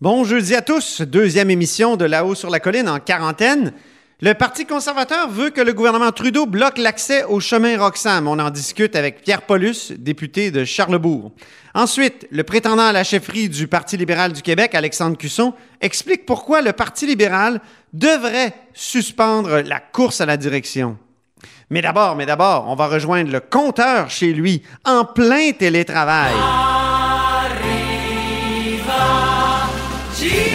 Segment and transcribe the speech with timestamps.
[0.00, 3.72] Bon jeudi à tous, deuxième émission de La haut sur la colline en quarantaine.
[4.20, 8.28] Le Parti conservateur veut que le gouvernement Trudeau bloque l'accès au chemin Roxham.
[8.28, 11.32] On en discute avec Pierre Paulus, député de Charlebourg.
[11.74, 16.62] Ensuite, le prétendant à la chefferie du Parti libéral du Québec, Alexandre Cusson, explique pourquoi
[16.62, 17.60] le Parti libéral
[17.92, 20.96] devrait suspendre la course à la direction.
[21.70, 26.34] Mais d'abord, mais d'abord, on va rejoindre le compteur chez lui, en plein télétravail.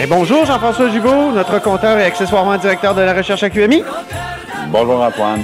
[0.08, 3.82] Bonjour Jean-François Gibault, notre compteur et accessoirement directeur de la recherche à QMI.
[4.68, 5.42] Bonjour Antoine.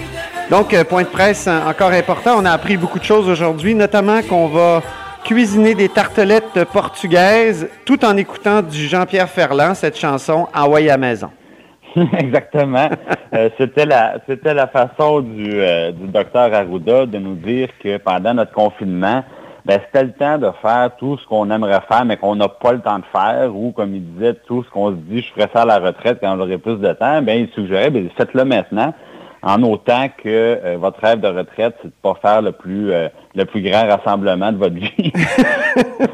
[0.50, 2.34] Donc, euh, point de presse euh, encore important.
[2.36, 4.82] On a appris beaucoup de choses aujourd'hui, notamment qu'on va
[5.24, 11.30] cuisiner des tartelettes portugaises tout en écoutant du Jean-Pierre Ferland, cette chanson Envoyé à maison.
[12.18, 12.90] Exactement.
[13.32, 15.50] Euh, c'était la c'était la façon du,
[15.92, 19.22] du docteur Arruda de nous dire que pendant notre confinement,
[19.64, 22.72] ben, c'était le temps de faire tout ce qu'on aimerait faire, mais qu'on n'a pas
[22.72, 25.50] le temps de faire, ou comme il disait, tout ce qu'on se dit, je ferais
[25.52, 28.94] ça à la retraite quand j'aurai plus de temps, ben, il suggérait, ben, faites-le maintenant,
[29.42, 33.08] en autant que euh, votre rêve de retraite, c'est de pas faire le plus euh,
[33.34, 35.12] le plus grand rassemblement de votre vie.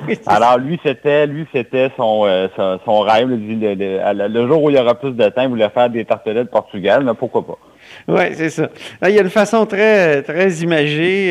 [0.26, 2.48] Alors lui, c'était lui, c'était son, euh,
[2.84, 3.28] son, rêve.
[3.28, 7.00] Le, jour où il y aura plus de temps, il voulait faire des tartelettes portugaises,
[7.02, 7.58] mais pourquoi pas?
[8.08, 8.68] Oui, c'est ça.
[9.02, 11.28] il y a une façon très, très imagée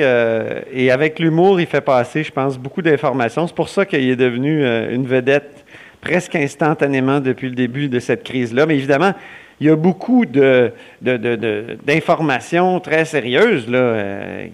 [0.72, 3.46] et avec l'humour, il fait passer, je pense, beaucoup d'informations.
[3.46, 5.66] C'est pour ça qu'il est devenu une vedette
[6.00, 8.66] presque instantanément depuis le début de cette crise-là.
[8.66, 9.12] Mais évidemment,
[9.60, 14.48] il y a beaucoup de, d'informations très sérieuses, là, euh,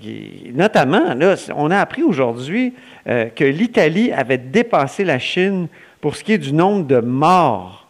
[0.54, 2.74] notamment, là, on a appris aujourd'hui
[3.06, 5.68] que l'Italie avait dépassé la Chine
[6.02, 7.88] pour ce qui est du nombre de morts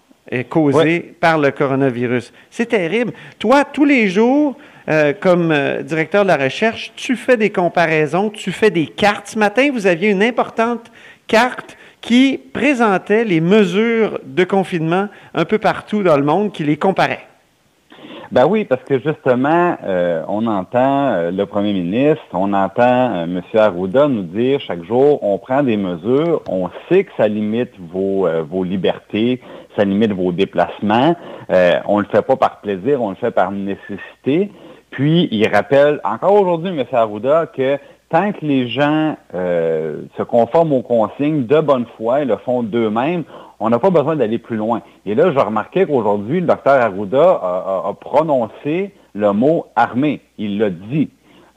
[0.50, 2.32] causée par le coronavirus.
[2.50, 3.12] C'est terrible.
[3.38, 4.56] Toi, tous les jours,
[4.90, 9.28] euh, comme euh, directeur de la recherche, tu fais des comparaisons, tu fais des cartes.
[9.28, 10.92] Ce matin, vous aviez une importante
[11.28, 16.78] carte qui présentait les mesures de confinement un peu partout dans le monde, qui les
[16.78, 17.28] comparait.
[18.32, 23.42] Ben oui, parce que justement, euh, on entend le premier ministre, on entend M.
[23.54, 28.28] Arruda nous dire chaque jour, on prend des mesures, on sait que ça limite vos,
[28.50, 29.42] vos libertés,
[29.76, 31.16] ça limite vos déplacements.
[31.50, 34.52] Euh, on ne le fait pas par plaisir, on le fait par nécessité.
[34.90, 36.86] Puis, il rappelle encore aujourd'hui, M.
[36.92, 37.78] Arruda, que
[38.12, 42.62] tant que les gens euh, se conforment aux consignes de bonne foi et le font
[42.62, 43.24] d'eux-mêmes,
[43.60, 44.82] on n'a pas besoin d'aller plus loin.
[45.06, 50.20] Et là, je remarquais qu'aujourd'hui, le docteur Arruda a, prononcé le mot armée.
[50.38, 51.10] Il l'a dit.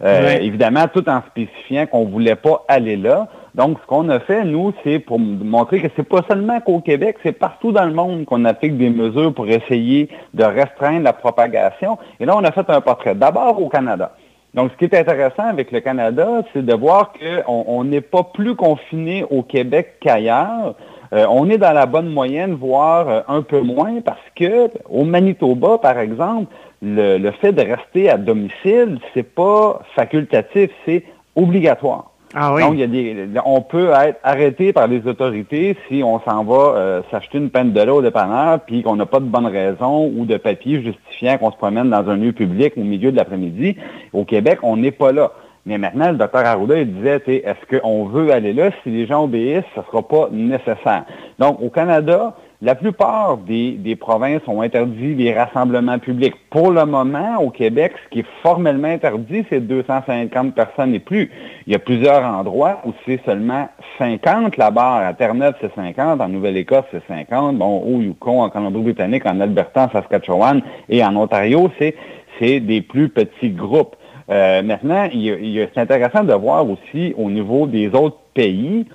[0.02, 3.28] Euh, évidemment, tout en spécifiant qu'on ne voulait pas aller là.
[3.54, 7.16] Donc, ce qu'on a fait, nous, c'est pour montrer que c'est pas seulement qu'au Québec,
[7.22, 11.96] c'est partout dans le monde qu'on applique des mesures pour essayer de restreindre la propagation.
[12.20, 14.12] Et là, on a fait un portrait d'abord au Canada.
[14.54, 18.54] Donc, ce qui est intéressant avec le Canada, c'est de voir qu'on n'est pas plus
[18.54, 20.76] confiné au Québec qu'ailleurs.
[21.12, 25.04] Euh, on est dans la bonne moyenne, voire euh, un peu moins, parce que au
[25.04, 31.04] Manitoba, par exemple, le, le fait de rester à domicile, c'est pas facultatif, c'est
[31.34, 32.13] obligatoire.
[32.34, 32.54] Ah.
[32.58, 36.42] Donc, il y a des, on peut être arrêté par les autorités si on s'en
[36.44, 39.46] va euh, s'acheter une peine de l'eau au dépanneur, puis qu'on n'a pas de bonne
[39.46, 43.16] raison ou de papier justifiant qu'on se promène dans un lieu public au milieu de
[43.16, 43.76] l'après-midi.
[44.12, 45.32] Au Québec, on n'est pas là.
[45.66, 48.70] Mais maintenant, le docteur Arruda, il disait, est-ce qu'on veut aller là?
[48.82, 51.04] Si les gens obéissent, ce ne sera pas nécessaire.
[51.38, 56.34] Donc, au Canada, la plupart des, provinces ont interdit les rassemblements publics.
[56.50, 61.30] Pour le moment, au Québec, ce qui est formellement interdit, c'est 250 personnes et plus.
[61.66, 64.56] Il y a plusieurs endroits où c'est seulement 50.
[64.56, 66.20] La barre à Terre-Neuve, c'est 50.
[66.20, 67.58] En Nouvelle-Écosse, c'est 50.
[67.58, 73.08] Bon, au Yukon, en Colombie-Britannique, en Alberta, en Saskatchewan et en Ontario, c'est des plus
[73.08, 73.96] petits groupes.
[74.30, 78.86] Euh, maintenant, c'est intéressant de voir aussi au niveau des autres pays,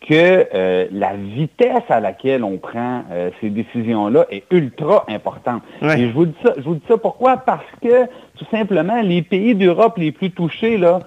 [0.00, 5.62] que euh, la vitesse à laquelle on prend euh, ces décisions-là est ultra importante.
[5.82, 7.38] Et je vous dis ça, je vous dis ça pourquoi?
[7.38, 11.00] Parce que tout simplement, les pays d'Europe les plus touchés, là,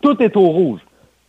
[0.00, 0.80] tout est au rouge.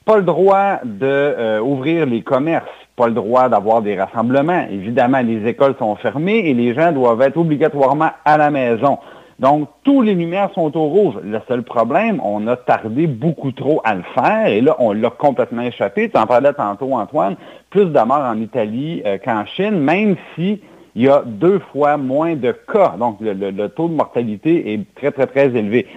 [0.05, 2.65] Pas le droit d'ouvrir euh, les commerces,
[2.95, 4.65] pas le droit d'avoir des rassemblements.
[4.71, 8.97] Évidemment, les écoles sont fermées et les gens doivent être obligatoirement à la maison.
[9.39, 11.15] Donc, tous les lumières sont au rouge.
[11.23, 15.09] Le seul problème, on a tardé beaucoup trop à le faire et là, on l'a
[15.09, 16.09] complètement échappé.
[16.09, 17.37] Tu en parlais tantôt, Antoine,
[17.69, 20.61] plus de morts en Italie euh, qu'en Chine, même si
[20.99, 22.95] il y a deux fois moins de cas.
[22.99, 25.87] Donc, le, taux de mortalité est très, très, très élevé.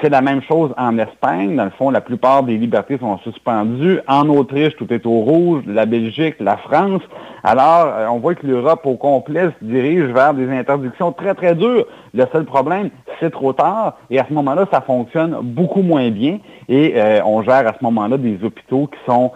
[0.00, 1.56] C'est la même chose en Espagne.
[1.56, 3.98] Dans le fond, la plupart des libertés sont suspendues.
[4.06, 5.64] En Autriche, tout est au rouge.
[5.66, 7.02] La Belgique, la France.
[7.42, 11.56] Alors, euh, on voit que l'Europe au complet se dirige vers des interdictions très, très
[11.56, 11.84] dures.
[12.14, 13.96] Le seul problème, c'est trop tard.
[14.10, 16.38] Et à ce moment-là, ça fonctionne beaucoup moins bien.
[16.68, 19.32] Et euh, on gère à ce moment-là des hôpitaux qui sont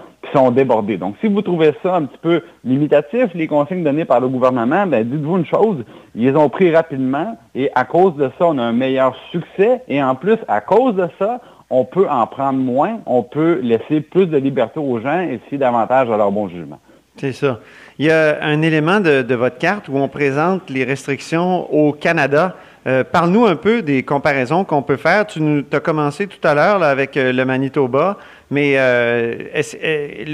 [0.51, 0.99] débordés.
[0.99, 4.87] Donc, si vous trouvez ça un petit peu limitatif, les consignes données par le gouvernement,
[4.87, 5.79] ben, dites-vous une chose,
[6.15, 10.03] ils ont pris rapidement et à cause de ça, on a un meilleur succès et
[10.03, 11.41] en plus, à cause de ça,
[11.71, 15.59] on peut en prendre moins, on peut laisser plus de liberté aux gens et si
[15.59, 16.79] davantage à leur bon jugement.
[17.17, 17.61] C'est ça.
[17.99, 22.55] Il y a un élément de, votre carte où on présente les restrictions au Canada.
[22.87, 25.27] Euh, parle-nous un peu des comparaisons qu'on peut faire.
[25.27, 28.17] Tu nous as commencé tout à l'heure avec euh, le Manitoba,
[28.51, 29.35] mais euh,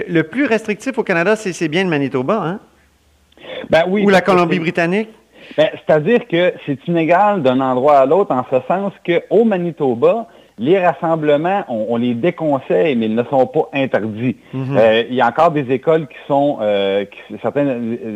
[0.09, 2.61] le plus restrictif au Canada, c'est bien le Manitoba, hein?
[3.71, 4.05] Ben oui.
[4.05, 5.09] Ou la Colombie-Britannique?
[5.57, 10.27] Ben, C'est-à-dire que c'est inégal d'un endroit à l'autre en ce sens qu'au Manitoba,
[10.59, 14.37] les rassemblements, on, les déconseille, mais ils ne sont pas interdits.
[14.53, 14.77] Mhm.
[14.77, 17.05] Euh, il y a encore des écoles qui sont, euh,
[17.41, 17.67] certains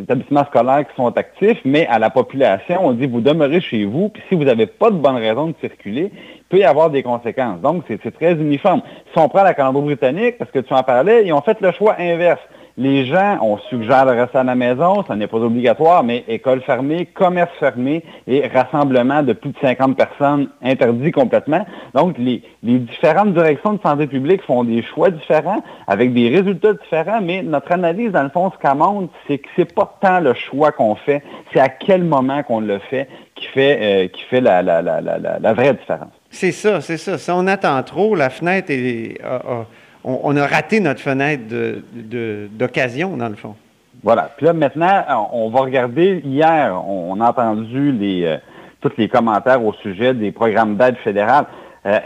[0.02, 4.10] établissements scolaires qui sont actifs, mais à la population, on dit vous demeurez chez vous,
[4.10, 7.02] puis si vous n'avez pas de bonne raison de circuler, il peut y avoir des
[7.02, 7.60] conséquences.
[7.60, 8.82] Donc, c'est très uniforme.
[9.12, 11.96] Si on prend la Colombie-Britannique, parce que tu en parlais, ils ont fait le choix
[11.98, 12.40] inverse.
[12.78, 16.60] Les gens, on suggère de rester à la maison, ça n'est pas obligatoire, mais école
[16.60, 21.64] fermée, commerce fermé et rassemblement de plus de 50 personnes interdits complètement.
[21.94, 27.22] Donc, les, différentes directions de santé publique font des choix différents avec des résultats différents,
[27.22, 30.34] mais notre analyse, dans le fond, ce qu'elle montre, c'est que c'est pas tant le
[30.34, 31.22] choix qu'on fait,
[31.54, 35.72] c'est à quel moment qu'on le fait qui fait, euh, qui fait la, la, vraie
[35.72, 36.12] différence.
[36.28, 37.16] C'est ça, c'est ça.
[37.16, 39.18] Si on attend trop, la fenêtre est
[40.06, 41.42] on, a raté notre fenêtre
[42.52, 43.54] d'occasion, dans le fond.
[44.04, 44.30] Voilà.
[44.36, 46.22] Puis là, maintenant, on va regarder.
[46.24, 48.36] Hier, on, a entendu euh,
[48.80, 51.46] tous les commentaires au sujet des programmes d'aide fédérale.
[51.86, 51.98] Euh,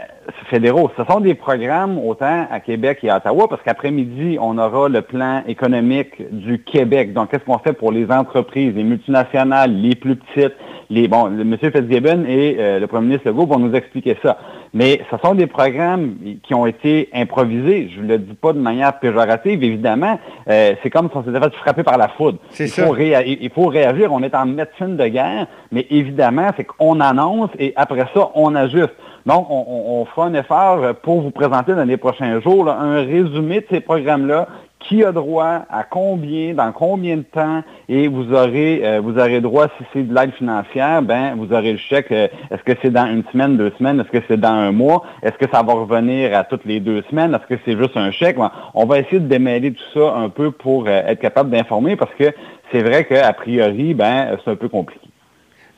[0.49, 0.91] fédéraux.
[0.97, 5.01] Ce sont des programmes autant à Québec et à Ottawa, parce qu'après-midi, on aura le
[5.01, 7.13] plan économique du Québec.
[7.13, 10.53] Donc, qu'est-ce qu'on fait pour les entreprises, les multinationales, les plus petites,
[10.89, 11.57] les bon, M.
[11.57, 14.37] Fitzgibbon et euh, le premier ministre Legault vont nous expliquer ça.
[14.73, 17.89] Mais ce sont des programmes qui ont été improvisés.
[17.93, 20.17] Je ne le dis pas de manière péjorative, évidemment.
[20.49, 22.37] Euh, c'est comme si on s'était fait frapper par la foudre.
[22.57, 24.13] Il faut, il faut réagir.
[24.13, 28.55] On est en médecine de guerre, mais évidemment, c'est qu'on annonce et après ça, on
[28.55, 28.95] ajuste.
[29.25, 33.65] Donc, on, fera un effort pour vous présenter dans les prochains jours un résumé de
[33.69, 34.47] ces programmes-là
[34.81, 39.41] qui a droit à combien, dans combien de temps, et vous aurez, euh, vous aurez
[39.41, 42.11] droit, si c'est de l'aide financière, ben, vous aurez le chèque.
[42.11, 43.99] Euh, est-ce que c'est dans une semaine, deux semaines?
[43.99, 45.03] Est-ce que c'est dans un mois?
[45.21, 47.33] Est-ce que ça va revenir à toutes les deux semaines?
[47.33, 48.37] Est-ce que c'est juste un chèque?
[48.73, 52.13] On va essayer de démêler tout ça un peu pour euh, être capable d'informer parce
[52.15, 52.33] que
[52.71, 55.07] c'est vrai qu'a priori, ben, c'est un peu compliqué.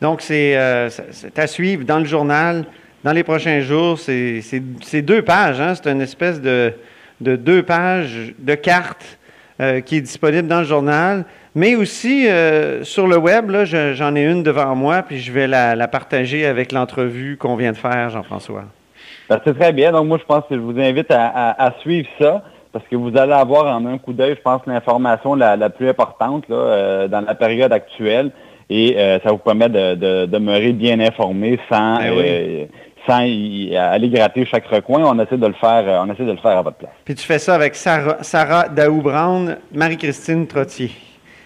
[0.01, 2.65] Donc, c'est à suivre dans le journal
[3.03, 3.99] dans les prochains jours.
[3.99, 5.75] C'est deux pages, hein?
[5.75, 6.73] c'est une espèce de,
[7.21, 9.17] deux pages de cartes
[9.61, 13.51] euh, qui est disponible dans le journal, mais aussi euh, sur le web.
[13.65, 17.77] J'en ai une devant moi, puis je vais la, partager avec l'entrevue qu'on vient de
[17.77, 18.63] faire, Jean-François.
[19.29, 19.91] Ben, c'est très bien.
[19.91, 23.33] Donc, moi, je pense que je vous invite à, suivre ça parce que vous allez
[23.33, 27.71] avoir en un coup d'œil, je pense, l'information la, plus importante euh, dans la période
[27.71, 28.31] actuelle
[28.71, 32.67] et ça vous permet de, demeurer bien informé sans, ben
[33.07, 35.03] sans aller gratter chaque recoin.
[35.03, 36.91] On essaie de le faire, euh, on essaie de le faire à votre place.
[37.05, 40.91] Puis tu fais ça avec Sarah, Sarah Daou-Brown, Marie-Christine Trottier.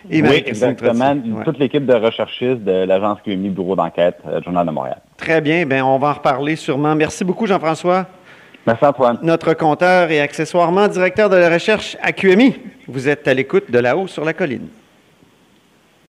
[0.09, 1.18] Et oui, exactement.
[1.44, 5.01] Toute l'équipe de recherchistes de l'Agence QMI Bureau d'enquête, euh, Journal de Montréal.
[5.18, 5.65] Très bien.
[5.65, 6.95] Bien, on va en reparler sûrement.
[6.95, 8.06] Merci beaucoup, Jean-François.
[8.65, 9.18] Merci, Antoine.
[9.21, 12.56] Notre compteur et accessoirement directeur de la recherche à QMI.
[12.88, 14.68] Vous êtes à l'écoute de là-haut sur la colline.